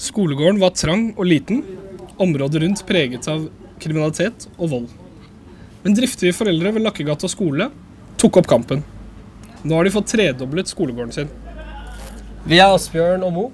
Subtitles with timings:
[0.00, 1.62] Skolegården var trang og liten,
[2.18, 3.46] området rundt preget av
[3.82, 4.88] kriminalitet og vold.
[5.84, 7.68] Men driftige foreldre ved Lakkegata skole
[8.18, 8.82] tok opp kampen.
[9.62, 11.30] Nå har de fått tredoblet skolegården sin.
[12.44, 13.44] Vi er Asbjørn og Mo.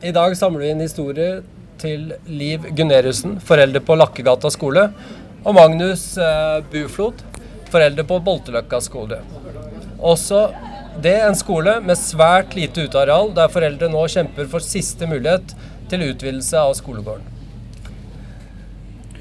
[0.00, 1.42] I dag samler vi inn historier
[1.80, 4.88] til Liv Gunnerussen, forelder på Lakkegata skole,
[5.44, 6.14] og Magnus
[6.72, 7.20] Buflod,
[7.72, 9.20] foreldre på Bolteløkka skole.
[10.00, 10.48] Også
[11.00, 15.54] det er en skole med svært lite uteareal, der foreldre nå kjemper for siste mulighet
[15.90, 17.26] til utvidelse av skolegården.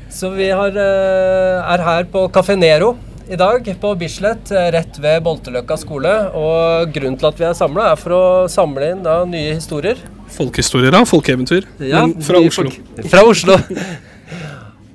[0.09, 2.97] Så vi har, eh, er her på Café Nero
[3.29, 6.13] i dag, på Bislett, eh, rett ved Bolteløkka skole.
[6.33, 9.97] Og grunnen til at vi er samla, er for å samle inn da nye historier.
[10.33, 11.03] Folkehistorier da.
[11.05, 12.71] folkeeventyr, Ja, men fra Oslo.
[13.11, 13.57] Fra Oslo.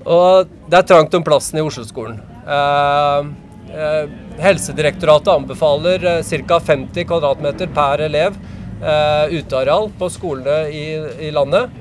[0.05, 2.19] og det er trangt om plassen i Oslo-skolen.
[2.45, 3.31] Uh,
[3.71, 4.07] uh,
[4.43, 6.59] Helsedirektoratet anbefaler uh, ca.
[6.59, 8.37] 50 kvadratmeter per elev
[8.85, 10.85] uteareal på skolene i,
[11.29, 11.73] i landet.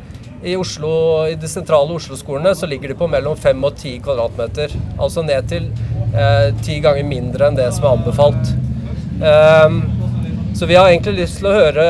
[0.43, 4.75] I, Oslo, I de sentrale Oslo-skolene så ligger de på mellom 5 og 10 kvadratmeter.
[4.99, 5.69] Altså ned til
[6.11, 8.51] eh, ti ganger mindre enn det som er anbefalt.
[9.23, 9.79] Ehm,
[10.53, 11.85] så vi har egentlig lyst til å høre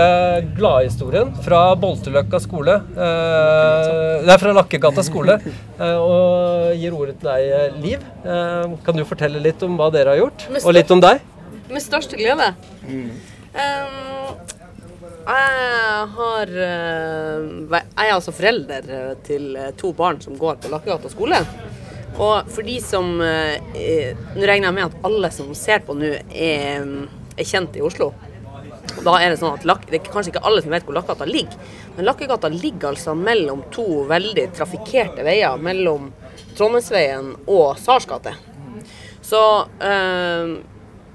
[0.54, 2.78] gladhistorien fra Bolteløkka skole.
[2.94, 5.40] Eh, det er fra Lakkegata skole.
[5.80, 8.08] Eh, og gir ordet til deg, eh, Liv.
[8.22, 10.50] Eh, kan du fortelle litt om hva dere har gjort?
[10.62, 11.26] Og litt om deg?
[11.74, 12.54] Med største glede.
[12.86, 13.10] Um,
[15.24, 20.72] jeg har uh, Jeg er altså forelder uh, til uh, to barn som går på
[20.74, 21.40] Lakkegata skole.
[22.22, 26.12] Og for de som eh, Nå regner jeg med at alle som ser på nå,
[26.30, 26.86] er,
[27.34, 28.12] er kjent i Oslo.
[28.94, 31.26] Og da er Det sånn at det er kanskje ikke alle som vet hvor Lakkegata
[31.26, 31.58] ligger,
[31.96, 35.58] men Lakkegata ligger altså mellom to veldig trafikkerte veier.
[35.58, 36.12] Mellom
[36.54, 38.36] Trondheimsveien og Sars gate.
[39.26, 39.42] Så
[39.82, 40.54] eh,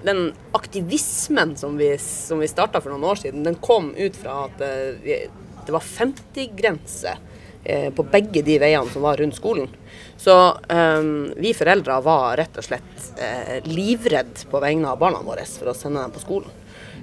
[0.02, 4.44] den aktivismen som vi, som vi starta for noen år siden, den kom ut fra
[4.46, 5.18] at eh, vi,
[5.66, 7.16] det var 50-grense
[7.64, 9.68] eh, på begge de veiene som var rundt skolen.
[10.16, 10.36] Så
[10.68, 11.02] eh,
[11.36, 15.76] vi foreldre var rett og slett eh, livredd på vegne av barna våre for å
[15.76, 16.54] sende dem på skolen.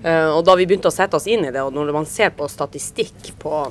[0.03, 2.31] Eh, og da vi begynte å sette oss inn i det, og når man ser
[2.35, 3.65] på statistikk på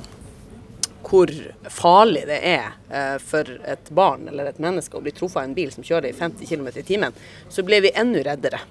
[1.05, 1.31] hvor
[1.69, 5.55] farlig det er eh, for et barn eller et menneske å bli truffet av en
[5.57, 7.13] bil som kjører i 50 km i timen,
[7.49, 8.61] så ble vi enda reddere.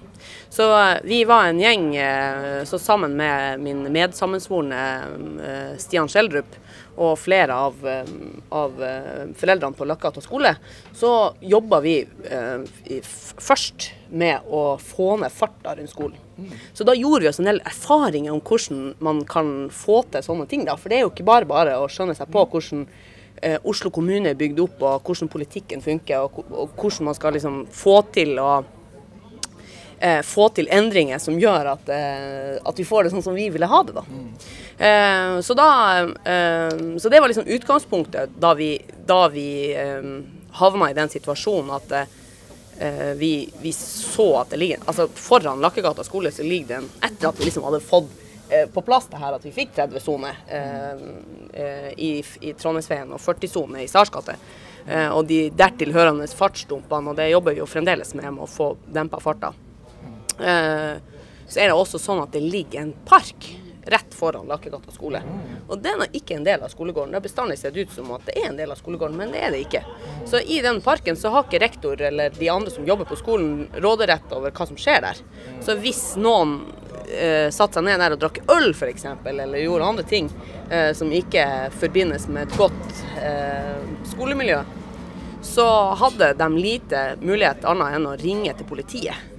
[0.49, 4.81] Så eh, vi var en gjeng, eh, så sammen med min medsammensvorne
[5.79, 6.59] Stian Schjelderup
[6.95, 8.11] og flere av, eh,
[8.55, 10.55] av eh, foreldrene på Lakkegata skole,
[10.95, 11.11] så
[11.41, 16.21] jobba vi eh, først med å få ned farta rundt skolen.
[16.73, 20.47] Så da gjorde vi oss en del erfaringer om hvordan man kan få til sånne
[20.51, 20.65] ting.
[20.67, 22.85] da, For det er jo ikke bare bare å skjønne seg på hvordan
[23.41, 27.35] eh, Oslo kommune er bygd opp, og hvordan politikken funker, og, og hvordan man skal
[27.37, 28.49] liksom få til å
[29.99, 33.49] eh, få til endringer som gjør at, eh, at vi får det sånn som vi
[33.53, 33.95] ville ha det.
[33.95, 34.03] da.
[34.77, 35.69] Eh, så, da
[36.03, 38.73] eh, så det var liksom utgangspunktet da vi,
[39.05, 40.03] da vi eh,
[40.59, 46.03] havna i den situasjonen at eh, vi, vi så at det ligger Altså foran Lakkegata
[46.03, 48.11] skole så ligger det en Etter at vi liksom hadde fått
[48.73, 51.05] på plass det her at vi fikk 30-sone eh,
[51.53, 52.11] eh, i,
[52.45, 54.35] i Trondheimsveien og 40-sone i Sarsgate.
[55.17, 58.67] Og de dertil hørende fartsdumpene, og det jobber vi jo fremdeles med, med å få
[58.85, 59.49] dempa farta.
[60.39, 60.95] Eh,
[61.47, 63.51] så er det også sånn at det ligger en park
[63.85, 65.21] rett foran Lakegata skole.
[65.67, 67.11] Og den er ikke en del av skolegården.
[67.11, 69.43] Det har bestandig sett ut som at det er en del av skolegården, men det
[69.45, 69.83] er det ikke.
[70.25, 73.67] Så i den parken så har ikke rektor eller de andre som jobber på skolen
[73.73, 75.21] råderett over hva som skjer der.
[75.61, 76.57] Så hvis noen
[77.13, 80.31] eh, satte seg ned der og drakk øl f.eks., eller gjorde andre ting
[80.71, 81.45] eh, som ikke
[81.77, 83.85] forbindes med et godt eh,
[84.15, 84.63] skolemiljø,
[85.45, 85.69] så
[86.01, 89.34] hadde de lite mulighet annet enn å ringe til politiet.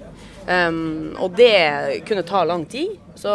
[0.46, 2.96] Um, og det kunne ta lang tid.
[3.18, 3.32] Så,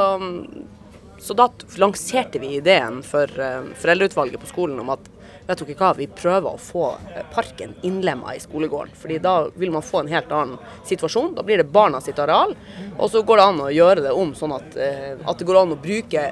[1.19, 1.49] så da
[1.81, 5.11] lanserte vi ideen for uh, foreldreutvalget på skolen om at
[5.47, 8.93] vet dere hva, vi prøver å få eh, parken innlemma i skolegården.
[8.95, 11.33] fordi da vil man få en helt annen situasjon.
[11.35, 12.55] Da blir det barna sitt areal.
[12.97, 15.61] Og så går det an å gjøre det om sånn at, eh, at det går
[15.63, 16.27] an å bruke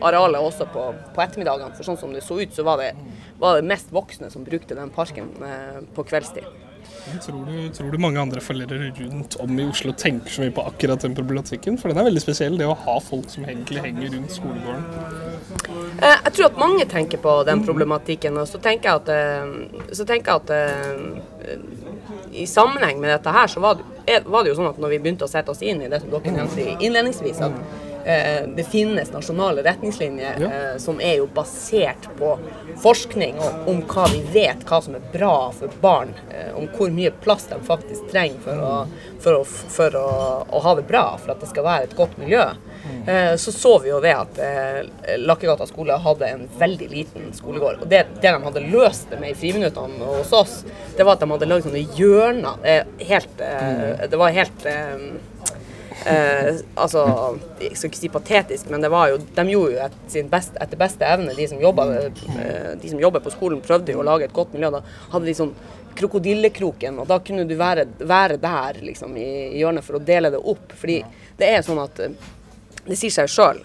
[0.00, 1.74] arealet også på, på ettermiddagene.
[1.76, 2.92] For sånn som det så ut, så var det,
[3.40, 6.46] var det mest voksne som brukte den parken eh, på kveldstid.
[7.24, 10.64] Tror du, tror du mange andre foreldre rundt om i Oslo tenker så mye på
[10.68, 11.78] akkurat den problematikken?
[11.80, 14.84] For den er veldig spesiell, det å ha folk som egentlig henger rundt skolegården.
[16.02, 20.04] Eh, Jeg tror at mange tenker på den problematikken, og så tenker jeg at, eh,
[20.04, 21.56] tenker jeg at eh,
[22.32, 24.98] i sammenheng med dette her, så var det, var det jo sånn at når vi
[25.02, 27.89] begynte å sette oss inn i det som dere nevnte innledningsvis, at
[28.56, 30.46] det finnes nasjonale retningslinjer Ja.
[30.46, 32.38] eh, som er jo basert på
[32.82, 33.36] forskning
[33.66, 36.14] om hva vi vet, hva som er bra for barn.
[36.30, 38.74] Eh, om hvor mye plass de faktisk trenger for, å,
[39.20, 40.08] for, å, for å,
[40.48, 42.44] å ha det bra, for at det skal være et godt miljø.
[43.06, 47.82] Eh, så så vi jo det at eh, Lakkegata skole hadde en veldig liten skolegård.
[47.84, 50.60] Og det, det de hadde løst det med i friminuttene hos oss,
[50.96, 52.64] det var at de hadde lagd sånne hjørner.
[52.64, 54.66] Eh, helt, eh, det var helt
[56.06, 57.04] eh, Eh, altså,
[57.60, 60.56] Jeg skal ikke si patetisk, men det var jo, de gjorde jo et, sin best,
[60.60, 61.34] etter beste evne.
[61.36, 64.54] De som, jobba, eh, de som jobber på skolen, prøvde jo å lage et godt
[64.54, 64.70] miljø.
[64.70, 64.82] Da
[65.12, 65.54] hadde de sånn
[65.98, 70.40] krokodillekroken, og da kunne du være, være der liksom, i, hjørnet for å dele det
[70.40, 70.72] opp.
[70.78, 71.02] Fordi
[71.40, 72.14] det er sånn at eh,
[72.80, 73.58] Det sier seg sjøl.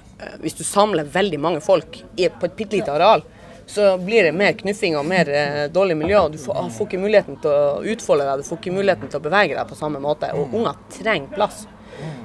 [0.43, 3.23] Hvis du samler veldig mange folk på et bitte lite areal,
[3.65, 6.19] så blir det mer knuffing og mer eh, dårlig miljø.
[6.19, 9.09] og Du får, ah, får ikke muligheten til å utfolde deg, du får ikke muligheten
[9.09, 10.29] til å bevege deg på samme måte.
[10.35, 11.63] Og unger trenger plass.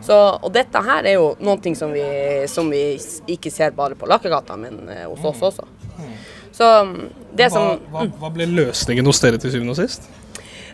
[0.02, 2.04] Så, og dette her er jo noe som vi,
[2.50, 2.84] som vi
[3.30, 5.68] ikke ser bare på Lakkegata, men eh, hos oss også.
[6.52, 6.96] Så mm,
[7.36, 10.08] det Hva, som hva, hva ble løsningen hos dere til syvende og sist?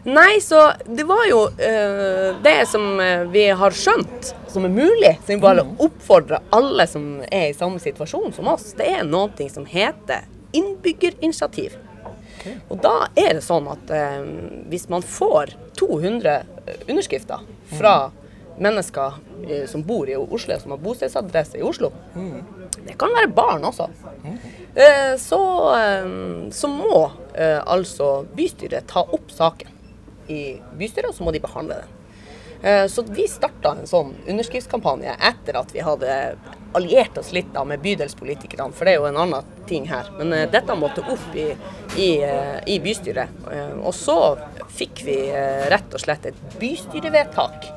[0.07, 5.17] Nei, så det var jo uh, det som eh, vi har skjønt som er mulig.
[5.19, 8.69] Så vi bare oppfordrer alle som er i samme situasjon som oss.
[8.79, 11.75] Det er noe som heter innbyggerinitiativ.
[12.71, 14.23] Og da er det sånn at uh,
[14.71, 16.39] hvis man får 200
[16.87, 17.43] underskrifter
[17.75, 17.97] fra
[18.59, 19.13] mennesker
[19.49, 21.93] eh, som bor i Oslo, som har bostedsadresse i Oslo,
[22.87, 23.89] det kan være barn også,
[24.75, 25.41] eh, så,
[25.77, 26.09] eh,
[26.53, 29.69] så må altså bystyret ta opp saken
[30.33, 31.93] i bystyret, og så må de behandle den.
[32.89, 36.15] Så vi starta en sånn underskriftskampanje etter at vi hadde
[36.75, 40.09] alliert oss litt da med bydelspolitikerne, for det er jo en annen ting her.
[40.17, 41.51] Men dette måtte opp i,
[42.01, 42.09] i,
[42.73, 43.45] i bystyret.
[43.85, 44.17] Og så
[44.73, 45.19] fikk vi
[45.71, 47.69] rett og slett et bystyrevedtak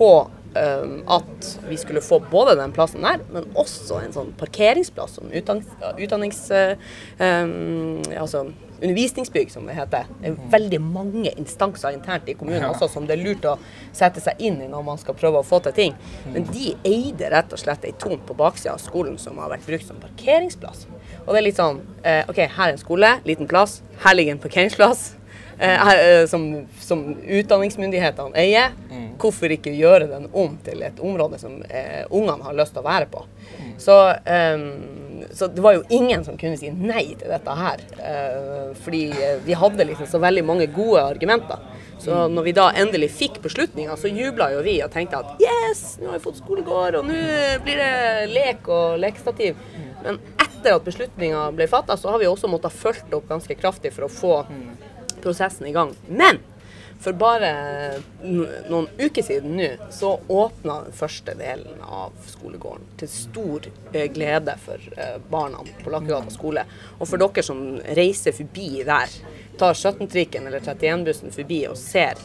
[0.00, 0.12] på
[0.56, 5.30] um, at vi skulle få både den plassen der, men også en sånn parkeringsplass som
[5.30, 5.70] utdannings...
[6.00, 7.54] utdannings eh, eh,
[8.20, 8.48] altså
[8.80, 10.06] undervisningsbygg, som det heter.
[10.22, 12.70] Det er veldig mange instanser internt i kommunen Ja.
[12.70, 13.58] også som det er lurt å
[13.92, 15.94] sette seg inn i når man skal prøve å få til ting.
[16.32, 19.66] Men de eide rett og slett ei tomt på baksida av skolen som har vært
[19.66, 20.86] brukt som parkeringsplass.
[21.26, 23.82] Og det er litt sånn eh, OK, her er en skole, liten plass.
[24.00, 25.19] Her ligger en parkeringsplass.
[25.60, 28.72] Eh, eh, som, som utdanningsmyndighetene eier.
[29.20, 32.86] Hvorfor ikke gjøre den om til et område som eh, ungene har lyst til å
[32.86, 33.26] være på?
[33.80, 37.84] Så, ehm, så det var jo ingen som kunne si nei til dette her.
[38.00, 41.60] eh, fordi eh, vi hadde liksom så veldig mange gode argumenter.
[42.00, 45.98] Så når vi da endelig fikk beslutninga, så jubla jo vi og tenkte at yes,
[46.00, 47.18] nå har vi fått skolegård, og nå
[47.66, 49.60] blir det lek og lekestativ.
[50.00, 53.92] Men etter at beslutninga ble fatta, så har vi også måttet følge opp ganske kraftig
[53.92, 54.38] for å få
[55.22, 55.94] prosessen i gang.
[56.08, 56.40] Men
[57.00, 57.50] for bare
[58.20, 62.90] noen uker siden nå, så åpna den første delen av skolegården.
[63.00, 66.66] Til stor eh, glede for eh, barna på Lakkegata skole.
[66.98, 67.62] Og for dere som
[67.96, 69.16] reiser forbi der,
[69.60, 72.20] tar 17-trikken eller 31-bussen forbi og ser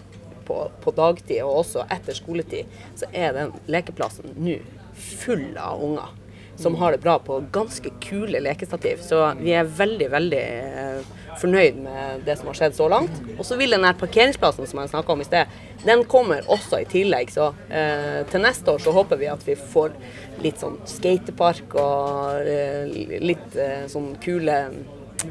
[0.46, 4.60] på, på dagtid og også etter skoletid, så er den lekeplassen nå
[4.96, 6.12] full av unger
[6.56, 9.02] som har det bra på ganske kule lekestativ.
[9.04, 13.22] Så vi er veldig, veldig eh, fornøyd med det som har skjedd så langt.
[13.38, 15.52] Og så vil den her parkeringsplassen som jeg snakka om i sted,
[15.86, 17.32] den kommer også i tillegg.
[17.34, 19.96] Så eh, til neste år så håper vi at vi får
[20.44, 24.60] litt sånn skatepark og eh, litt eh, sånn kule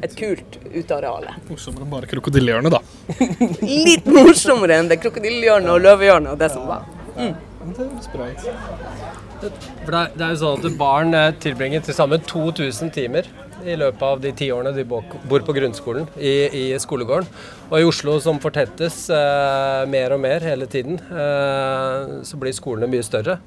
[0.03, 1.29] et kult uteareal.
[1.47, 2.81] Morsommere enn bare krokodillehjørnet, da.
[3.87, 6.89] Litt morsommere enn det krokodillehjørnet og løvehjørnet og det som var.
[7.15, 9.14] Det høres bra ut.
[9.41, 13.27] For det, det er jo sånn at barn eh, tilbringer til sammen 2000 timer
[13.65, 17.27] i løpet av de ti årene de bor på grunnskolen i, i skolegården.
[17.71, 22.89] Og i Oslo som fortettes eh, mer og mer hele tiden, eh, så blir skolene
[22.91, 23.39] mye større.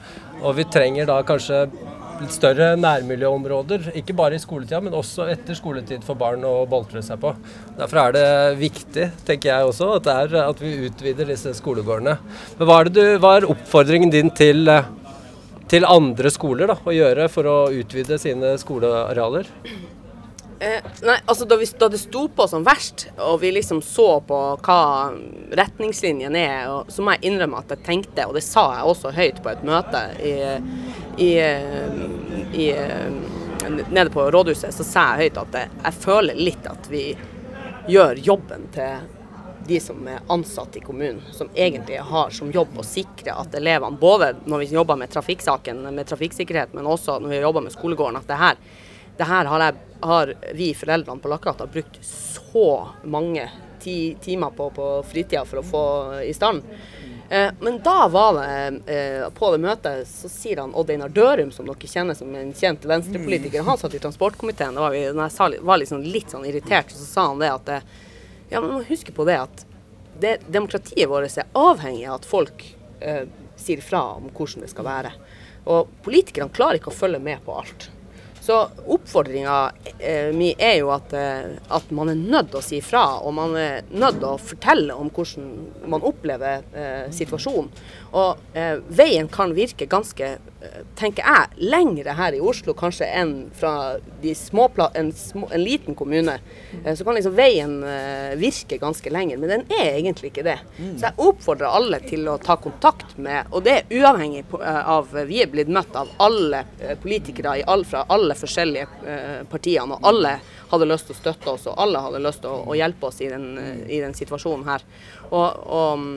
[0.42, 1.66] Og vi trenger da kanskje
[2.18, 7.02] litt større nærmiljøområder, ikke bare i skoletida, men også etter skoletid for barn å boltre
[7.04, 7.30] seg på.
[7.78, 8.28] Derfor er det
[8.58, 12.16] viktig, tenker jeg også, at, at vi utvider disse skolegårdene.
[12.58, 14.90] Men hva er, du, hva er oppfordringen din til eh,
[15.68, 19.48] til andre skoler da, å gjøre for å utvide sine skolearealer?
[20.60, 24.08] Eh, nei, altså da, vi, da det sto på som verst, og vi liksom så
[24.26, 24.80] på hva
[25.60, 29.38] retningslinjene er, så må jeg innrømme at jeg tenkte, og det sa jeg også høyt
[29.44, 30.32] på et møte i,
[31.22, 31.30] i,
[32.58, 32.66] i,
[33.86, 37.04] nede på rådhuset, så sa jeg høyt at jeg, jeg føler litt at vi
[37.88, 39.06] gjør jobben til
[39.68, 44.00] de som er ansatt i kommunen, som egentlig har som jobb å sikre at elevene,
[44.00, 48.20] både når vi jobber med trafikksaken, med trafikksikkerhet, men også når vi jobber med skolegården,
[48.20, 48.60] at det her,
[49.18, 52.68] det her har, jeg, har vi foreldrene på Lakkegata brukt så
[53.04, 53.48] mange
[53.82, 55.84] ti, timer på på fritida for å få
[56.24, 56.64] i stand.
[57.28, 61.50] Eh, men da var det eh, På det møtet så sier han Odd Einar Dørum,
[61.52, 64.74] som dere kjenner som en kjent venstrepolitiker, han satt i transportkomiteen.
[64.74, 67.52] Da var vi når jeg sa, var liksom litt sånn irritert, så sa han det
[67.52, 67.90] at eh,
[68.48, 69.66] Ja, men husk på det at
[70.18, 72.64] det, demokratiet vårt er avhengig av at folk
[73.00, 73.28] eh,
[73.60, 75.12] sier fra om hvordan det skal være.
[75.68, 77.90] Og politikerne klarer ikke å følge med på alt.
[78.48, 82.78] Så oppfordringa eh, mi er jo at, eh, at, man er nødt til å si
[82.80, 85.50] fra, og man er nødt til å fortelle om hvordan
[85.92, 87.68] man opplever eh, situasjonen.
[88.16, 90.28] Og eh, veien kan virke ganske,
[90.64, 93.74] eh, tenker jeg, lengre her i Oslo kanskje enn fra
[94.24, 95.12] en, små, en,
[95.60, 96.38] liten kommune.
[96.80, 97.76] Eh, så kan liksom veien
[98.40, 100.56] virke ganske lenger, men den er egentlig ikke det.
[100.78, 105.42] Så jeg oppfordrer alle til å ta kontakt med, og det er uavhengig av Vi
[105.42, 106.64] er blitt møtt av alle
[107.02, 110.38] politikere all, fra alle forskjellige eh, partiene, og alle
[110.70, 113.30] hadde lyst til å støtte oss, og alle hadde lyst til å, hjelpe oss i
[113.32, 114.84] den, eh, i den situasjonen her.
[115.28, 116.08] Og, og,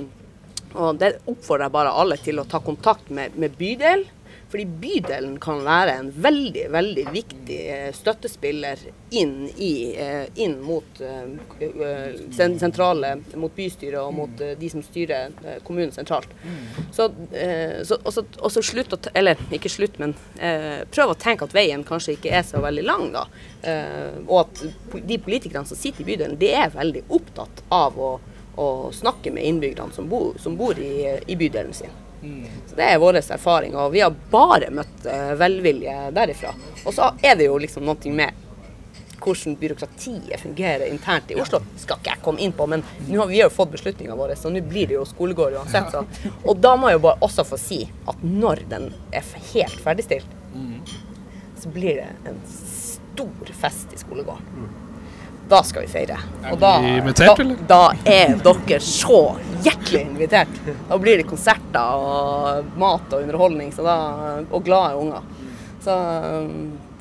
[0.75, 4.07] og det oppfordrer jeg bare alle til å ta kontakt med, med bydel
[4.51, 8.79] fordi bydelen kan være en veldig, veldig viktig eh, støttespiller
[9.15, 15.31] inn, i, eh, inn mot eh, sentrale, mot bystyret og mot de som styrer
[15.63, 16.33] kommunen sentralt.
[16.91, 17.07] Så,
[17.87, 20.15] så også, også slutt å, eller ikke slutt, men
[20.91, 23.25] prøv å tenke at veien kanskje ikke er så veldig lang, da.
[24.27, 24.63] Og at
[25.07, 28.13] de politikerne som sitter i bydelen, de er veldig opptatt av å,
[28.59, 30.93] å snakke med innbyggerne som som bor i,
[31.27, 32.00] i bydelen sin.
[32.21, 36.53] Så Det er vår erfaring, og vi har bare møtt uh, velvilje derifra.
[36.85, 38.47] Og så er det jo liksom noe med
[39.21, 43.37] hvordan byråkratiet fungerer internt i Oslo, skal ikke jeg komme inn på, men har vi
[43.37, 45.93] jo fått beslutninga vår, så nå blir det jo skolegård uansett.
[45.93, 46.31] Så.
[46.41, 50.37] Og da må jeg jo bare også få si at når den er helt ferdigstilt,
[51.61, 54.65] så blir det en stor fest i skolegården.
[55.51, 56.15] Da skal vi feire.
[56.47, 59.21] Og da, invitert, da, da er dere så
[59.65, 60.59] hjertelig invitert.
[60.87, 63.95] Da blir det konserter og mat og underholdning da,
[64.47, 65.25] og glade unger.
[65.81, 65.95] Så,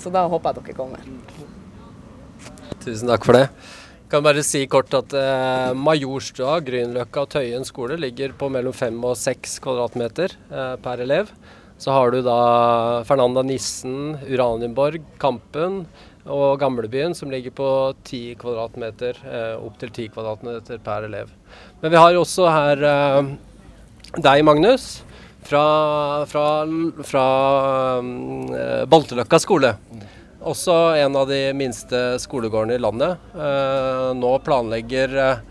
[0.01, 1.07] så, da håper jeg dere kommer.
[2.81, 3.47] Tusen takk for det.
[4.01, 8.75] Jeg kan bare si kort at eh, Majorstua, Grünerløkka og Tøyen skole ligger på mellom
[8.75, 11.31] fem og seks kvadratmeter eh, per elev.
[11.81, 12.41] Så har du da
[13.09, 15.85] Fernanda Nissen, Uranienborg, Kampen,
[16.29, 17.69] og Gamlebyen, som ligger på
[18.05, 21.31] 10 kvadratmeter, eh, opptil 10 kvadratmeter per elev.
[21.81, 23.31] Men vi har også her eh,
[24.21, 25.03] deg, Magnus,
[25.47, 26.47] fra, fra,
[27.07, 27.27] fra
[28.01, 29.75] eh, Bolteløkka skole.
[30.41, 33.31] Også en av de minste skolegårdene i landet.
[33.37, 35.43] Eh, nå planlegger eh,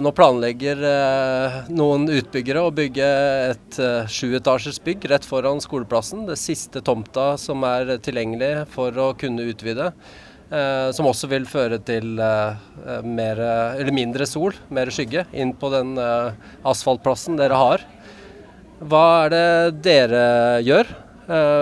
[0.00, 3.08] nå planlegger uh, noen utbyggere å bygge
[3.50, 6.22] et uh, sjuetasjers bygg rett foran skoleplassen.
[6.28, 9.92] Det siste tomta som er tilgjengelig for å kunne utvide.
[10.96, 12.16] som også vil føre til
[13.04, 13.40] mer,
[13.92, 15.92] mindre sol, mer skygge, inn på den
[16.64, 17.84] asfaltplassen dere har.
[18.80, 20.24] Hva er det dere
[20.64, 20.88] gjør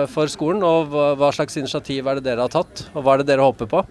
[0.07, 2.87] for skolen, og hva slags initiativ er det dere har tatt?
[2.93, 3.83] Og hva er det dere håper på?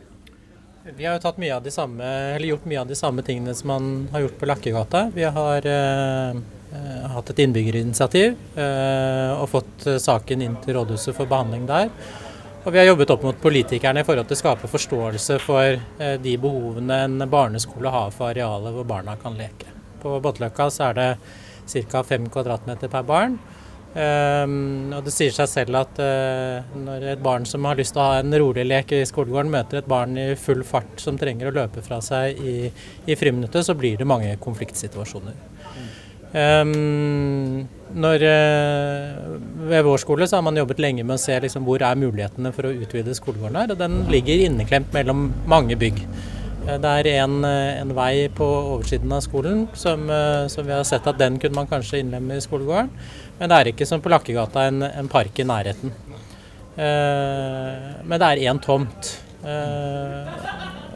[0.95, 4.37] Vi har jo mye samme, gjort mye av de samme tingene som man har gjort
[4.39, 5.11] på Lakkegata.
[5.15, 11.17] Vi har eh, eh, hatt et innbyggerinitiativ eh, og fått eh, saken inn til rådhuset
[11.17, 11.91] for behandling der.
[12.63, 16.15] Og vi har jobbet opp mot politikerne i forhold til å skape forståelse for eh,
[16.23, 19.67] de behovene en barneskole har for arealet hvor barna kan leke.
[20.05, 21.11] På Båtløkka så er det
[21.91, 22.07] ca.
[22.07, 23.41] 5 kvm per barn.
[23.97, 28.03] Um, og Det sier seg selv at uh, når et barn som har lyst til
[28.03, 31.49] å ha en rolig lek i skolegården, møter et barn i full fart som trenger
[31.49, 32.57] å løpe fra seg i,
[33.09, 35.39] i friminuttet, så blir det mange konfliktsituasjoner.
[36.37, 37.65] Um,
[37.97, 39.37] når, uh,
[39.71, 42.53] ved vår skole så har man jobbet lenge med å se liksom, hvor er mulighetene
[42.53, 43.73] for å utvide skolegården her.
[43.73, 46.05] og Den ligger inneklemt mellom mange bygg.
[46.67, 50.11] Uh, det er en, en, vei på oversiden av skolen som,
[50.53, 52.91] som vi har sett at den kunne man kanskje innlemme i skolegården.
[53.39, 55.93] Men det er ikke som på Lakkegata en, en park i nærheten.
[56.77, 59.13] Eh, men det er én tomt.
[59.45, 60.35] Eh,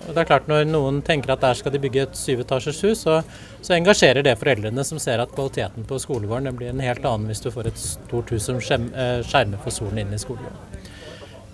[0.09, 3.05] og det er klart Når noen tenker at der skal de bygge et syvetasjers hus,
[3.07, 3.21] så,
[3.61, 7.45] så, engasjerer det foreldrene som ser at kvaliteten på skolegården blir en helt annen hvis
[7.45, 8.61] du får et stort hus som
[8.91, 10.70] eh, skjermer for solen inn i skolegården.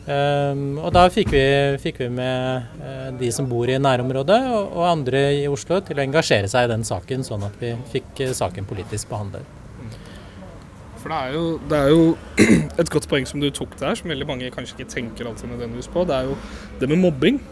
[0.07, 1.43] Um, og da fikk vi,
[1.83, 6.05] fikk vi med uh, de som bor i nærområdet og, andre i Oslo til å
[6.05, 9.43] engasjere seg i den saken, sånn at vi fikk uh, saken politisk behandlet.
[11.03, 12.07] For det er, jo, det er, jo,
[12.83, 15.91] et godt poeng som du tok der, som veldig mange kanskje ikke tenker alltid nødvendigvis
[15.91, 16.07] på.
[16.07, 16.39] Det er jo
[16.79, 17.43] det med mobbing.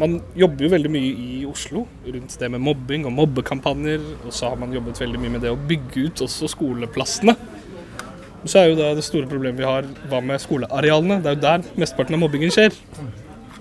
[0.00, 4.04] Man jobber jo veldig mye i Oslo rundt det med mobbing og mobbekampanjer.
[4.24, 7.36] Og så har man jobbet veldig mye med det å bygge ut også skoleplassene.
[8.46, 11.18] Så er jo da det store problemet vi har, hva med skolearealene?
[11.24, 12.74] Det er jo der mesteparten av mobbingen skjer.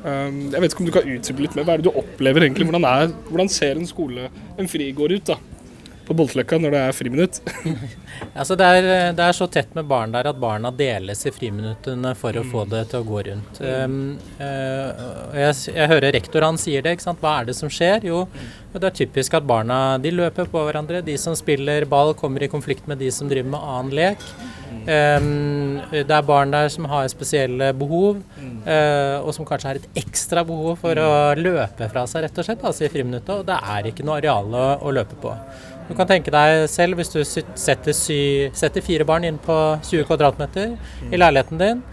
[0.04, 1.66] Um, jeg vet ikke om du kan utdype litt mer.
[1.66, 2.68] Hva er det du opplever egentlig?
[2.70, 5.32] Hvordan, er, hvordan ser en skole, en frigård ut?
[5.34, 5.40] da?
[6.08, 7.42] På Boltløkka når det er friminutt?
[8.38, 8.86] Altså det, er,
[9.18, 12.64] det er så tett med barn der at barna deles i friminuttene for å få
[12.70, 13.60] det til å gå rundt.
[13.62, 13.98] Um,
[14.40, 16.96] uh, jeg, jeg, hører rektor han sier det.
[16.98, 17.22] ikke sant?
[17.22, 18.06] Hva er det som skjer?
[18.10, 18.24] Jo,
[18.74, 21.04] det er typisk at barna de løper på hverandre.
[21.06, 24.26] De som spiller ball, kommer i konflikt med de som driver med annen lek.
[24.88, 28.22] Um, det er barn der som har spesielle behov,
[28.68, 31.10] uh, og som kanskje har et ekstra behov for å
[31.40, 33.34] løpe fra seg, rett og slett, altså i friminuttet.
[33.42, 35.34] Og det er ikke noe areal å, å løpe på.
[35.88, 38.20] Du kan tenke deg selv hvis du setter, sy,
[38.58, 39.56] setter fire barn inn på
[39.88, 40.44] 20 kvm
[41.14, 41.84] i leiligheten din,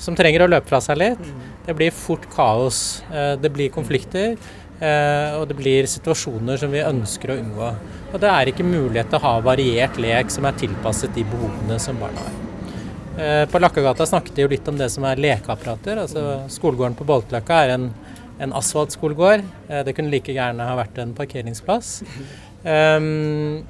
[0.00, 1.32] som trenger å løpe fra seg litt.
[1.66, 3.02] Det blir fort kaos.
[3.12, 4.36] Eh, det blir konflikter.
[4.82, 7.68] Eh, og det blir situasjoner som vi ønsker å unngå.
[8.12, 11.78] Og det er ikke mulighet til å ha variert lek som er tilpasset de behovene
[11.82, 12.40] som barna har.
[13.12, 16.00] Eh, på Lakkegata snakket de jo litt om det som er lekeapparater.
[16.02, 17.90] altså Skolegården på Bolteløkka er en,
[18.42, 19.44] en asfaltskolegård.
[19.86, 22.00] Det kunne like gjerne ha vært en parkeringsplass.
[22.62, 23.64] Um,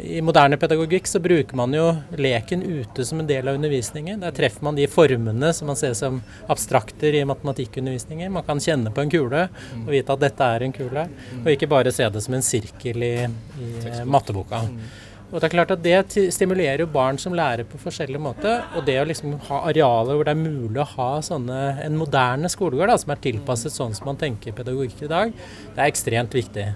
[0.00, 4.22] I moderne pedagogikk så bruker man jo leken ute som en del av undervisningen.
[4.24, 8.32] Der treffer man de formene som man ser som abstrakter i matematikkundervisningen.
[8.32, 9.48] Man kan kjenne på en kule
[9.82, 11.08] og vite at dette er en kule,
[11.42, 13.16] og ikke bare se det som en sirkel i,
[13.60, 14.64] i matteboka.
[15.34, 18.52] Og Det er klart at det stimulerer jo barn som lærer på forskjellig måte.
[18.78, 22.50] Og det å liksom ha arealer hvor det er mulig å ha sånne, en moderne
[22.52, 25.34] skolegård da, som er tilpasset sånn som man tenker pedagogikk i dag,
[25.74, 26.68] det er ekstremt viktig.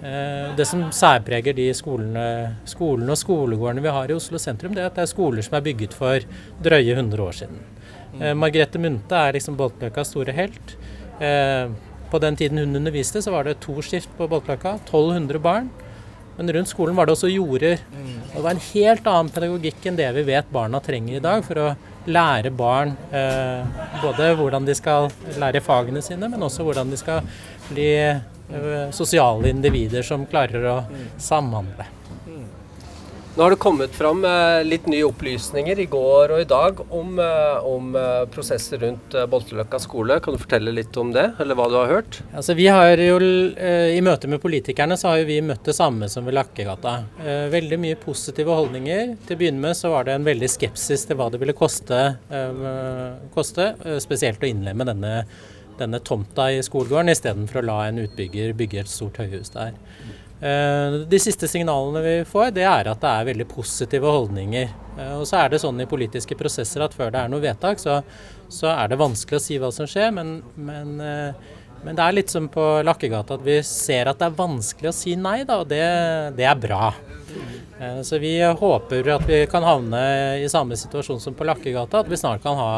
[0.00, 4.84] Eh, det som særpreger de skolene, skolene, og skolegårdene vi har i Oslo sentrum, det
[4.84, 6.24] er at det er skoler som er bygget for
[6.64, 7.60] drøye 100 år siden.
[8.14, 8.24] Mm.
[8.40, 10.74] Margrethe Munthe er liksom Boltløkkas store helt.
[11.20, 11.68] Eh,
[12.10, 14.78] på den tiden hun underviste, så var det to skift på Boltløkka.
[14.88, 15.70] 1200 barn.
[16.38, 17.82] Men rundt skolen var det også jorder.
[17.92, 18.16] Mm.
[18.32, 21.60] Det var en helt annen pedagogikk enn det vi vet barna trenger i dag for
[21.60, 21.70] å
[22.08, 23.60] lære barn eh,
[24.00, 27.20] både hvordan de skal lære fagene sine, men også hvordan de skal
[27.68, 28.16] bli Eh,
[28.96, 30.76] sosiale individer som klarer å
[31.18, 31.86] samhandle.
[33.36, 37.12] Nå har det kommet fram eh, litt nye opplysninger i går og i dag om,
[37.22, 37.94] eh, om
[38.34, 40.16] prosesser rundt Bolteløkka skole.
[40.20, 42.18] Kan du fortelle litt om det, eller hva du har hørt?
[42.34, 46.26] Altså, vi har jo, I møte med politikerne så har vi møtt det samme som
[46.26, 46.96] ved Lakkegata.
[47.54, 49.14] Veldig mye positive holdninger.
[49.28, 52.02] Til å begynne med så var det en veldig skepsis til hva det ville koste,
[53.32, 55.14] koste spesielt å innlemme denne
[55.80, 59.76] denne tomta i skolegården, istedenfor å la en utbygger bygge et stort høyhus der.
[60.40, 64.70] Eh, de siste signalene vi får, det er at det er veldig positive holdninger.
[64.96, 67.82] Eh, og så er det sånn i politiske prosesser at før det er noe vedtak,
[67.82, 68.00] så,
[68.48, 70.08] så er det vanskelig å si hva som skjer.
[70.16, 74.30] Men, men, eh, men, det er litt som på Lakkegata at vi ser at det
[74.30, 75.84] er vanskelig å si nei, da, og det,
[76.40, 76.88] det er bra.
[78.04, 80.00] Så vi håper at vi kan havne
[80.42, 82.72] i samme situasjon som på Lakkegata, at vi snart kan ha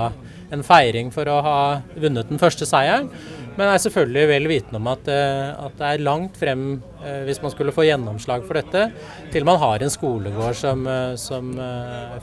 [0.55, 1.57] en feiring for å ha
[1.97, 3.09] vunnet den første seieren.
[3.53, 6.63] Men jeg er selvfølgelig vel vitende om at, eh, at, det er langt frem,
[7.05, 8.87] eh, hvis man skulle få gjennomslag for dette,
[9.33, 11.53] til man har en skolegård som, eh, som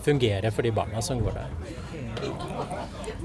[0.05, 1.47] fungerer for de barna som går der.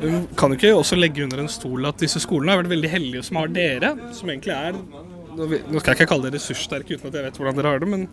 [0.01, 3.25] Du kan ikke også legge under en stol at disse skolene har vært veldig heldige
[3.25, 4.81] som har dere, som egentlig er
[5.35, 7.89] Nå skal jeg ikke kalle dere ressurssterke uten at jeg vet hvordan dere har det,
[7.91, 8.05] men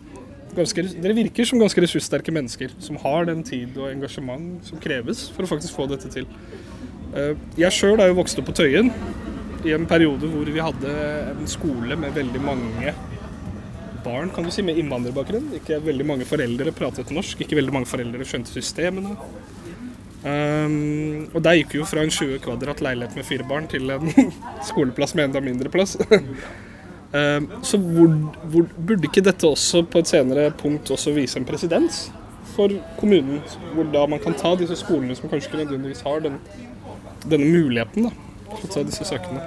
[0.56, 5.26] ganske, dere virker som ganske ressurssterke mennesker som har den tid og engasjement som kreves
[5.32, 6.28] for å faktisk få dette til.
[7.16, 8.92] Eh, jeg sjøl er jo vokst opp på Tøyen
[9.62, 10.92] i en periode hvor vi hadde
[11.32, 12.94] en skole med veldig mange
[14.02, 15.52] barn kan du si, med innvandrerbakgrunn.
[15.60, 19.14] Ikke veldig mange foreldre pratet norsk, ikke veldig mange foreldre skjønte systemene.
[20.22, 23.90] Um, og der gikk vi jo fra en 20 kvadrat leilighet med fire barn til
[23.90, 24.10] en
[24.68, 25.96] skoleplass med enda mindre plass.
[27.12, 28.16] um, så hvor,
[28.52, 32.06] hvor, burde ikke dette også på et senere punkt også vise en presedens
[32.52, 33.40] for kommunen,
[33.72, 36.36] hvor da man kan ta disse skolene som kanskje ikke nødvendigvis har den
[37.28, 38.12] denne muligheten da,
[38.52, 39.42] for å ta disse søkene?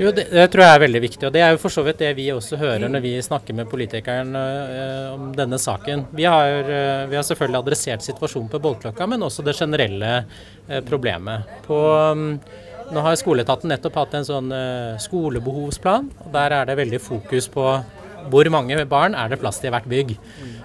[0.00, 1.26] Jo, det, det, tror jeg er veldig viktig.
[1.28, 3.68] og Det er jo for så vidt det vi også hører når vi snakker med
[3.70, 6.06] politikeren uh, om denne saken.
[6.16, 10.80] Vi har, uh, vi har, selvfølgelig adressert situasjonen på Bollklokka, men også det generelle uh,
[10.88, 11.50] problemet.
[11.66, 11.80] På,
[12.14, 12.38] um,
[12.90, 14.52] nå har skoleetaten nettopp hatt en sånn
[15.02, 16.10] skolebehovsplan.
[16.24, 17.64] og Der er det veldig fokus på
[18.30, 20.12] hvor mange barn er det plass til i hvert bygg.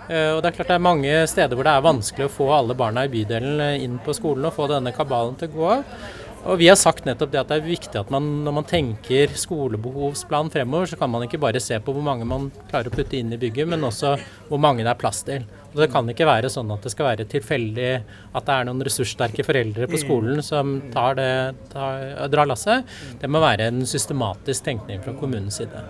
[0.09, 2.75] og Det er klart det er mange steder hvor det er vanskelig å få alle
[2.75, 5.83] barna i bydelen inn på skolen og få denne kabalen til å gå av.
[6.45, 9.33] Og Vi har sagt nettopp det at det er viktig at man når man tenker
[9.33, 13.17] skolebehovsplan fremover, så kan man ikke bare se på hvor mange man klarer å putte
[13.17, 14.13] inn i bygget, men også
[14.49, 15.47] hvor mange det er plass til.
[15.75, 17.89] Og Det kan ikke være sånn at det skal være tilfeldig
[18.35, 21.31] at det er noen ressurssterke foreldre på skolen som tar det,
[21.73, 22.87] tar, drar lasset.
[23.19, 25.83] Det må være en systematisk tenkning fra kommunens side.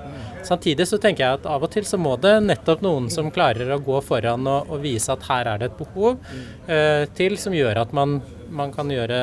[0.46, 3.70] Samtidig så tenker jeg at av og til så må det nettopp noen som klarer
[3.76, 6.18] å gå foran og, og vise at her er det et behov,
[6.66, 8.20] eh, til som gjør at man
[8.56, 9.18] man kan gjøre,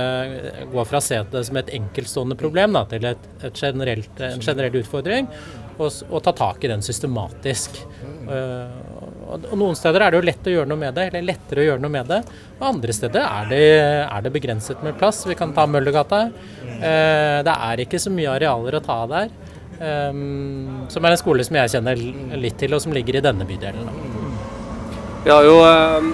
[0.73, 4.43] gå fra å se det som et enkeltstående problem da, til et, et generelt, en
[4.43, 5.29] generell utfordring,
[5.79, 7.79] og, og, ta tak i den systematisk.
[8.27, 8.92] Uh,
[9.33, 11.69] og, noen steder er det jo lett å gjøre noe med det, eller lettere å
[11.71, 12.21] gjøre noe med det.
[12.59, 13.63] Og andre steder er det,
[14.07, 15.23] er det begrenset med plass.
[15.29, 16.25] Vi kan ta Møllergata.
[16.63, 19.31] Eh, det er ikke så mye arealer å ta av der.
[19.79, 20.11] Eh,
[20.93, 22.05] som er en skole som jeg kjenner
[22.39, 23.95] litt til, og som ligger i denne bydelen.
[25.23, 26.13] Vi har jo eh,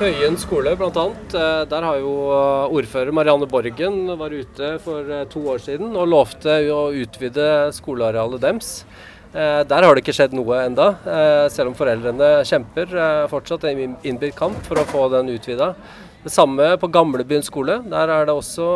[0.00, 1.02] Tøyen skole bl.a.
[1.12, 5.92] Eh, der har jo eh, ordfører Marianne Borgen var ute for eh, to år siden
[5.92, 8.70] og lovte å utvide skolearealet deres.
[9.32, 10.88] Der har det ikke skjedd noe enda,
[11.54, 12.96] selv om foreldrene kjemper
[13.30, 15.68] fortsatt en innbitt kamp for å få den utvida.
[16.24, 17.76] Det samme på Gamlebyen skole.
[17.92, 18.66] Der er det også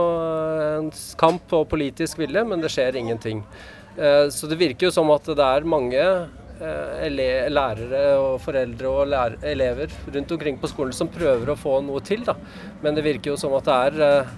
[0.79, 3.43] en kamp og politisk vilje, men det skjer ingenting.
[4.31, 6.07] Så det virker jo som at det er mange
[6.55, 7.09] Eh,
[7.51, 12.23] lærere og foreldre og elever rundt omkring på skolen som prøver å få noe til.
[12.23, 12.37] Da.
[12.83, 14.29] Men det virker jo som at det er, eh,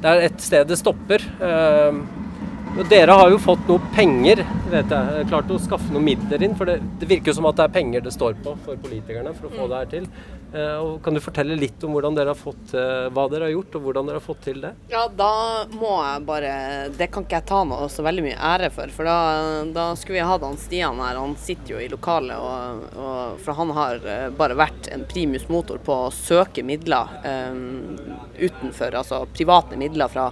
[0.00, 1.18] det er et sted det stopper.
[2.84, 5.20] Dere har jo fått noe penger, vet jeg.
[5.30, 6.52] Klart å skaffe noen midler inn.
[6.58, 9.48] For det, det, virker som at det er penger det står på for politikerne for
[9.48, 9.70] å få mm.
[9.70, 10.08] det her til.
[10.52, 13.78] Eh, og kan du fortelle litt om dere har fått, eh, hva dere har gjort,
[13.78, 14.74] og hvordan dere har fått til det?
[14.92, 15.30] Ja, da
[15.72, 16.50] må jeg bare
[16.92, 18.92] Det kan ikke jeg ta noe så veldig mye ære for.
[18.98, 19.16] For da,
[19.78, 21.16] da skulle vi hatt han Stian her.
[21.16, 25.48] Han sitter jo i lokalet, og, og, for han har eh, bare vært en primus
[25.48, 27.96] motor på å søke midler um,
[28.36, 30.28] utenfor, altså private midler fra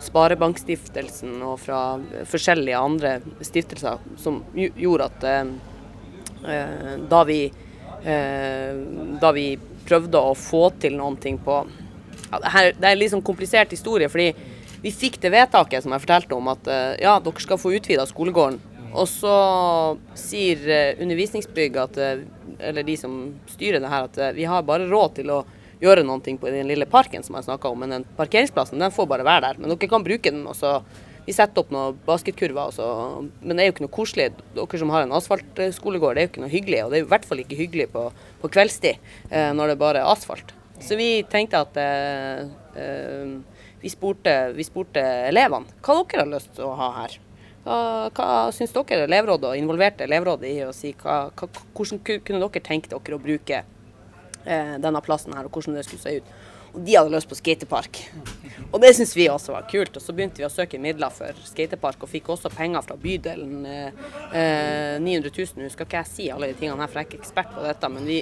[0.00, 1.80] Sparebankstiftelsen og fra
[2.28, 7.42] forskjellige andre stiftelser som gjorde at eh, da, vi,
[8.02, 8.80] eh,
[9.20, 9.46] da vi
[9.86, 11.60] prøvde å få til noen ting på
[12.30, 14.32] ja, Det er en litt sånn komplisert historie, fordi
[14.80, 18.06] vi fikk det vedtaket som jeg fortalte om, at eh, ja, dere skal få utvida
[18.08, 18.60] skolegården.
[18.90, 19.34] Og så
[20.18, 22.22] sier eh, Undervisningsbygg, at, eh,
[22.70, 23.16] eller de som
[23.50, 25.42] styrer det her, at vi har bare råd til å
[25.80, 28.92] gjøre noen ting på den lille parken som jeg snakka om, men den parkeringsplassen den
[28.94, 29.60] får bare være der.
[29.60, 30.46] Men dere kan bruke den.
[30.46, 30.80] og så
[31.26, 32.74] Vi setter opp noen basketkurver,
[33.42, 34.30] men det er jo ikke noe koselig.
[34.56, 36.84] Dere som har en asfaltskolegård, det er jo ikke noe hyggelig.
[36.84, 38.06] Og det er i hvert fall ikke hyggelig på,
[38.40, 38.98] på kveldstid
[39.30, 40.54] eh, når det bare er asfalt.
[40.80, 42.46] Så vi tenkte at eh,
[42.80, 43.34] eh,
[43.80, 47.18] vi, spurte, vi, spurte, elevene hva dere har lyst til å ha her.
[47.60, 52.64] Hva syns dere elevrådet og involverte elevrådet i å si hva, hva, hvordan kunne dere
[52.64, 53.60] tenke dere å bruke
[54.44, 56.32] eh, denne plassen her, og hvordan det skulle se ut.
[56.70, 57.98] Og de hadde lyst på skatepark.
[58.70, 59.96] Og det syntes vi også var kult.
[59.98, 63.66] Og så begynte vi å søke midler for skatepark, og fikk også penger fra bydelen.
[63.66, 65.64] Eh, 900 000.
[65.64, 67.64] Nå skal ikke jeg si alle de tingene her, for jeg er ikke ekspert på
[67.66, 67.90] dette.
[67.90, 68.20] Men vi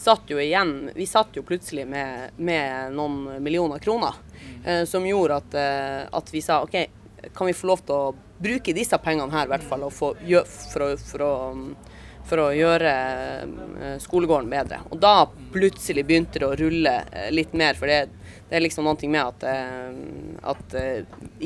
[0.00, 4.16] satt jo igjen Vi satt jo plutselig med, med noen millioner kroner.
[4.64, 6.78] Eh, som gjorde at, eh, at, vi sa OK,
[7.36, 10.14] kan vi få lov til å bruke disse pengene her, i hvert fall, få,
[10.72, 11.32] for, å, for å
[12.30, 14.80] for å gjøre eh, skolegården bedre.
[14.90, 18.04] Og da plutselig begynte det å rulle eh, litt mer, for det,
[18.48, 19.90] det er liksom noe med at, eh,
[20.52, 20.74] at,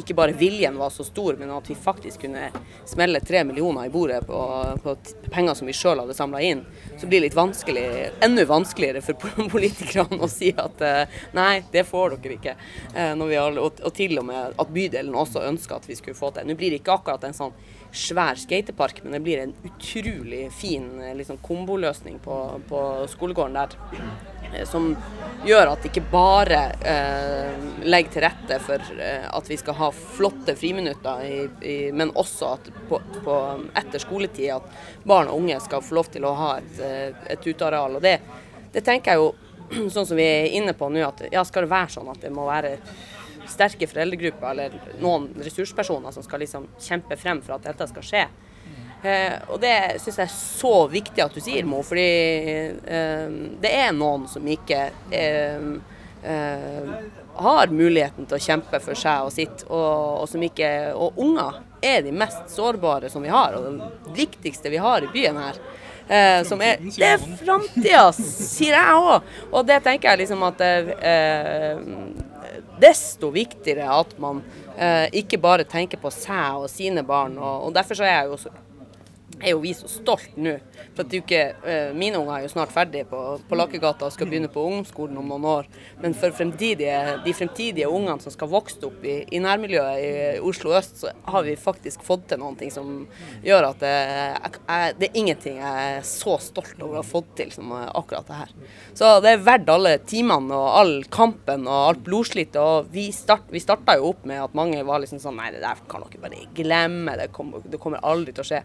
[0.01, 2.49] ikke bare viljen var så stor, men at vi faktisk kunne
[2.89, 4.39] smelle tre millioner i bordet på,
[4.83, 4.97] på
[5.31, 6.65] penger som vi sjøl hadde samla inn.
[6.97, 7.85] Så blir det litt vanskelig,
[8.25, 10.81] enda vanskeligere for politikerne å si at
[11.37, 12.57] nei, det får dere ikke.
[12.95, 16.49] Har, og, og, til og med at bydelen også ønska at vi skulle få til.
[16.49, 17.57] Nå blir det ikke akkurat en sånn
[17.95, 23.77] svær skatepark, men det blir en utrolig fin liksom, komboløsning på, på, skolegården der.
[24.53, 24.93] Eh, som
[25.45, 29.91] gjør at det ikke bare eh, legger til rette for eh, at vi skal ha
[29.93, 33.39] flotte friminutter, i, i, men også at på, på,
[33.77, 34.69] etter skoletid at
[35.05, 37.99] barn og unge skal få lov til å ha et, eh, et uteareal.
[37.99, 38.19] Og det,
[38.73, 41.75] det tenker jeg jo, sånn som vi er inne på nå, at ja, skal det
[41.75, 42.79] være sånn at det må være
[43.51, 48.23] sterke foreldregrupper eller noen ressurspersoner som skal liksom kjempe frem for at dette skal skje.
[49.05, 52.07] Eh, og det syns jeg er så viktig at du sier, Mo, fordi
[52.73, 55.69] eh, det er noen som ikke eh,
[56.25, 56.97] eh
[57.35, 61.57] har muligheten til å kjempe for seg og sitt, og, og, som ikke Og unger
[61.83, 65.59] er de mest sårbare som vi har, og det viktigste vi har i byen her.
[66.09, 69.33] Eh, som er Det er framtida, sier jeg òg!
[69.51, 71.83] Og det tenker jeg liksom at eh,
[72.81, 74.43] desto viktigere at man
[74.77, 77.39] eh, ikke bare tenker på seg og sine barn.
[77.41, 78.55] Og, og derfor så er jeg jo så
[79.45, 80.57] er jo vi så stolt nå.
[80.95, 84.29] For at ikke, eh, Mine unger er jo snart ferdige på, på Lakkegata og skal
[84.31, 85.69] begynne på ungdomsskolen om noen år.
[86.03, 90.13] Men for fremtidige, de fremtidige ungene som skal vokse opp i, i, nærmiljøet i
[90.45, 93.05] Oslo øst, så har vi faktisk fått til noen ting som
[93.45, 97.35] gjør at det, jeg, det er ingenting jeg er så stolt over å ha fått
[97.39, 98.55] til som akkurat det her.
[98.95, 102.59] Så det er verdt alle timene og all kampen og alt blodslitet.
[102.61, 105.65] Og vi, start, vi starta jo opp med at mange var liksom sånn Nei, det
[105.65, 107.17] der kan dere bare glemme.
[107.19, 108.61] Det kommer, det kommer aldri til å skje.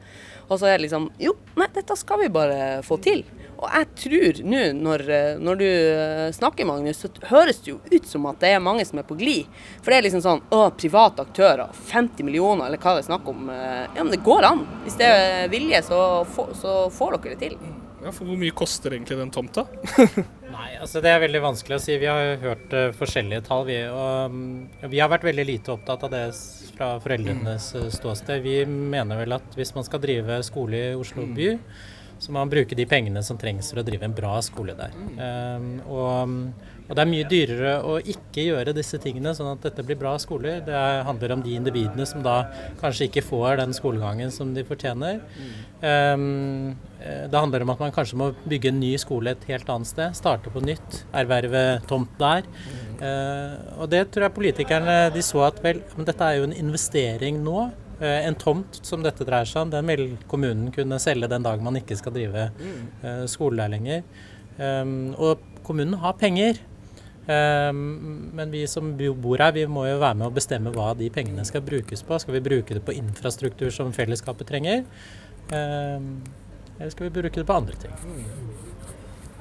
[0.50, 3.24] Og så er det liksom Jo, nei, dette skal vi bare få til.
[3.60, 5.04] Og jeg tror nå, når,
[5.44, 8.86] når, du eh, snakker, Magnus, så høres det jo ut som at det er mange
[8.88, 9.50] som er på glid.
[9.82, 13.28] For det er liksom sånn Å, private aktører, 50 millioner, eller hva det er snakk
[13.28, 13.52] om.
[13.52, 14.64] Eh, ja, men det går an.
[14.86, 16.02] Hvis det er vilje, så,
[16.62, 17.60] så får dere det til.
[18.00, 19.66] Ja, for hvor mye koster egentlig den tomta?
[20.56, 21.98] Nei, altså det er veldig vanskelig å si.
[22.00, 23.66] Vi har jo hørt uh, forskjellige tall.
[23.68, 26.24] Vi, og, um, vi har vært veldig lite opptatt av det
[26.78, 27.88] fra foreldrenes mm.
[27.98, 28.44] ståsted.
[28.46, 31.52] Vi mener vel at hvis man skal drive skole i Oslo by,
[32.20, 34.96] så må man bruke de pengene som trengs for å drive en bra skole der.
[35.20, 36.36] Um, og,
[36.90, 40.16] og, det er mye dyrere å ikke gjøre disse tingene, sånn at dette blir bra
[40.22, 40.64] skoler.
[40.66, 42.40] Det handler om de individene som da
[42.82, 45.20] kanskje ikke får den skolegangen som de fortjener.
[45.84, 49.92] Um, det handler om at man kanskje må bygge en ny skole et helt annet
[49.92, 50.18] sted.
[50.18, 51.04] Starte på nytt.
[51.16, 52.50] Erverve tomt der.
[53.00, 56.58] Uh, og det tror jeg politikerne de så at vel, men dette er jo en
[56.58, 57.70] investering nå.
[58.00, 61.66] Uh, en tomt som dette dreier seg om, den vil kommunen kunne selge den dagen
[61.68, 64.04] man ikke skal drive uh, skole der lenger.
[64.60, 66.60] Um, og kommunen har penger.
[67.30, 67.82] Um,
[68.34, 71.46] men vi som bor her, vi må jo være med å bestemme hva de pengene
[71.46, 72.18] skal brukes på.
[72.18, 74.82] Skal vi bruke det på infrastruktur som fellesskapet trenger?
[75.54, 76.16] Um,
[76.80, 77.94] eller skal vi bruke det på andre ting?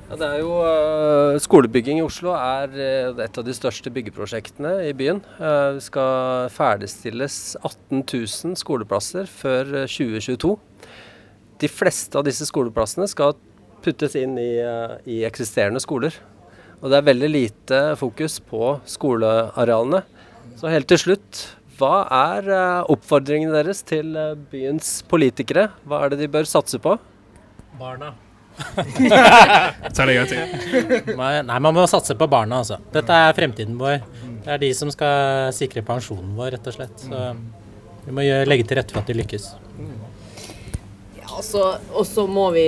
[0.08, 4.70] Ja, det er jo uh, Skolebygging i Oslo er uh, et av de største byggeprosjektene
[4.88, 5.20] i byen.
[5.36, 10.54] Uh, det skal ferdigstilles 18 000 skoleplasser før 2022.
[11.60, 13.36] De fleste av disse skoleplassene skal
[13.84, 14.50] puttes inn i,
[15.06, 16.16] i, eksisterende skoler.
[16.78, 20.04] Og det er veldig lite fokus på skolearealene.
[20.58, 21.42] Så helt til slutt,
[21.78, 22.48] hva er
[22.90, 24.14] oppfordringene deres til
[24.50, 25.68] byens politikere?
[25.86, 26.96] Hva er det de bør satse på?
[27.78, 28.14] Barna.
[28.98, 31.12] Er det greit.
[31.18, 32.80] Nei, man må satse på barna, altså.
[32.94, 34.00] Dette er fremtiden vår.
[34.42, 37.04] Det er de som skal sikre pensjonen vår, rett og slett.
[37.06, 37.22] Så
[38.08, 39.52] vi må legge til rette for at de lykkes.
[41.38, 42.64] Og så må vi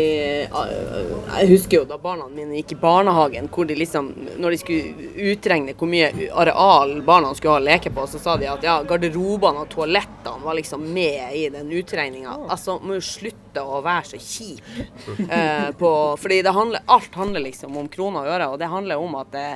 [0.47, 5.09] Jeg husker jo da barna mine gikk i barnehagen, hvor de liksom Når de skulle
[5.33, 9.65] utregne hvor mye areal barna skulle ha leke på, så sa de at ja, garderobene
[9.65, 12.37] og toalettene var liksom med i den utregninga.
[12.51, 17.45] Altså, må jo slutte å være så kjip eh, på Fordi det handler, alt handler
[17.45, 19.47] liksom om kroner og øre, og det handler om at det,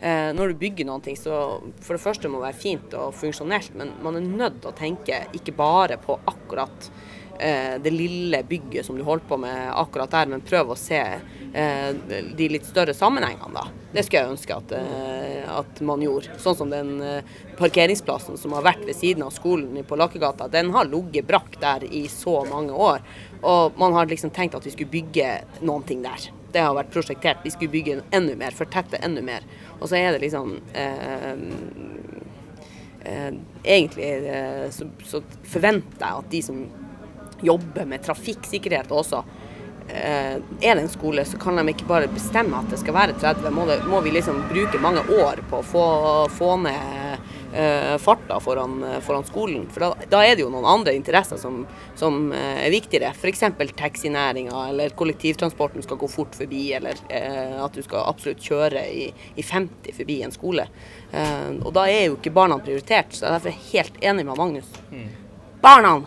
[0.00, 1.40] eh, når du bygger noe, så
[1.84, 4.78] for det første må det være fint og funksjonelt, men man er nødt til å
[4.78, 10.12] tenke ikke bare på akkurat eh, det lille bygget som du holder på med akkurat
[10.12, 11.00] der, men prøv å se
[11.54, 11.94] eh,
[12.36, 13.66] de litt større sammenhengene, da.
[13.94, 16.34] Det skulle jeg ønske at, eh, at man gjorde.
[16.42, 20.48] Sånn som den eh, parkeringsplassen som har vært ved siden av skolen på Lakkegata.
[20.50, 23.04] Den har ligget brakk der i så mange år.
[23.42, 25.30] Og man har liksom tenkt at vi skulle bygge
[25.62, 26.26] noen ting der.
[26.54, 27.42] Det har vært prosjektert.
[27.46, 29.46] Vi skulle bygge enda mer, fortette enda mer.
[29.80, 31.32] Og så er det liksom eh,
[33.04, 33.32] eh,
[33.64, 34.08] Egentlig
[34.72, 36.58] så, så forventer jeg at de som
[37.46, 39.24] jobber med trafikksikkerhet også.
[39.88, 43.16] Eh, er det en skole, så kan de ikke bare bestemme at det skal være
[43.20, 43.50] 30.
[43.52, 45.86] Må, det, må vi liksom bruke mange år på å få,
[46.32, 47.18] få ned
[47.52, 49.66] eh, farta foran, foran, skolen.
[49.74, 51.66] For da, da, er det jo noen andre interesser som,
[52.00, 53.12] som eh, er viktigere.
[53.12, 53.44] F.eks.
[53.76, 59.10] taxinæringa, eller kollektivtransporten skal gå fort forbi, eller eh, at du skal absolutt kjøre i,
[59.36, 60.64] i 50 forbi en skole.
[61.12, 64.40] Eh, og da er jo ikke barna prioritert, så jeg er derfor helt enig med
[64.40, 64.74] Magnus.
[64.88, 65.08] Mm.
[65.60, 65.98] Barna!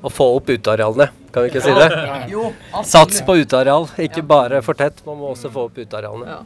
[0.00, 1.88] Å få opp utearealene, kan vi ikke si det?
[2.32, 2.46] Jo,
[2.88, 5.02] Sats på uteareal, ikke bare for tett.
[5.06, 6.40] Man må også få opp utearealene.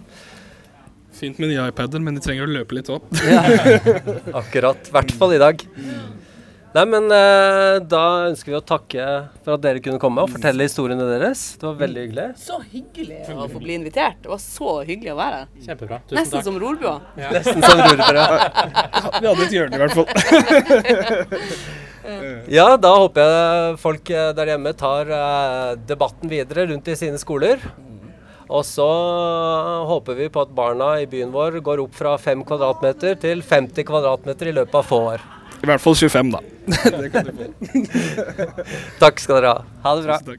[1.14, 3.06] Fint med nye iPader, men de trenger å løpe litt opp.
[3.22, 3.44] ja,
[4.42, 4.90] akkurat.
[4.90, 5.62] I hvert fall i dag.
[6.74, 9.04] Nei, men eh, Da ønsker vi å takke
[9.44, 11.44] for at dere kunne komme og fortelle historiene deres.
[11.60, 12.24] Det var veldig hyggelig.
[12.42, 14.18] Så hyggelig å få bli invitert.
[14.24, 15.46] Det var så hyggelig å være her.
[15.68, 16.00] Kjempebra.
[16.02, 16.48] Tusen Nesten takk.
[16.50, 16.96] som rorbua.
[17.22, 17.30] Ja.
[17.38, 18.26] Nesten som rorbua.
[19.22, 20.08] vi hadde et hjørne, i hvert fall.
[22.52, 27.20] Ja, da håper jeg folk eh, der hjemme tar uh, debatten videre rundt i sine
[27.20, 27.62] skoler.
[28.44, 28.86] Og så
[29.88, 33.88] håper vi på at barna i byen vår går opp fra 5 kvadratmeter til 50
[33.88, 35.24] kvadratmeter i løpet av få år.
[35.64, 36.42] I hvert fall 25, da.
[37.00, 37.46] det kan du få.
[39.00, 39.64] Takk skal dere ha.
[39.86, 40.36] Ha det bra.